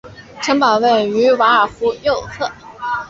[0.41, 2.51] 城堡位于卢瓦尔河右岸。